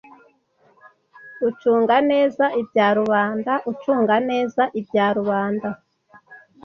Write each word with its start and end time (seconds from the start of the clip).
Gucunga 1.41 1.95
neza 2.11 2.43
ibya 2.61 2.87
rubanda 2.97 3.53
ucunga 3.71 4.15
neza 4.29 4.61
ibya 4.79 5.07
rubanda 5.17 5.69